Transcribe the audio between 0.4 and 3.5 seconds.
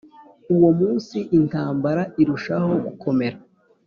Uwo munsi intambara irushaho gukomera